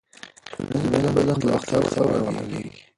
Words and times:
ټولنیز 0.51 1.05
بدلون 1.15 1.39
د 1.45 1.45
وخت 1.55 1.67
له 1.71 1.77
اړتیاوو 1.81 2.11
راولاړېږي. 2.13 2.69